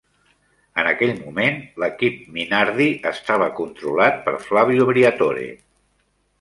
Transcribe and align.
En 0.83 0.87
aquell 0.91 1.11
moment, 1.25 1.59
l'equip 1.83 2.17
Minardi 2.39 2.89
estava 3.11 3.53
controlat 3.61 4.21
per 4.27 4.37
Flavio 4.49 4.91
Briatore. 4.93 5.49